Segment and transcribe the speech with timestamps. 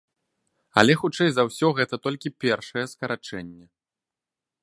[0.81, 3.65] Але хутчэй за ўсе гэта толькі першае скарачэнне.